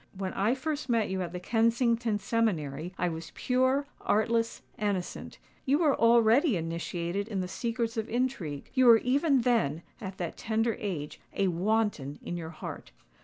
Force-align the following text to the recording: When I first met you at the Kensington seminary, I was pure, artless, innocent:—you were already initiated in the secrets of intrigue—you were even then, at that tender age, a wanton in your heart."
When 0.17 0.33
I 0.33 0.55
first 0.55 0.89
met 0.89 1.11
you 1.11 1.21
at 1.21 1.31
the 1.31 1.39
Kensington 1.39 2.17
seminary, 2.17 2.91
I 2.97 3.07
was 3.07 3.31
pure, 3.35 3.85
artless, 4.01 4.63
innocent:—you 4.79 5.77
were 5.77 5.95
already 5.95 6.57
initiated 6.57 7.27
in 7.27 7.39
the 7.41 7.47
secrets 7.47 7.97
of 7.97 8.09
intrigue—you 8.09 8.87
were 8.87 8.97
even 8.97 9.41
then, 9.41 9.83
at 10.01 10.17
that 10.17 10.37
tender 10.37 10.75
age, 10.79 11.21
a 11.35 11.49
wanton 11.49 12.17
in 12.23 12.35
your 12.35 12.49
heart." 12.49 12.89